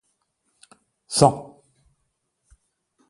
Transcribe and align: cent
cent 1.15 1.37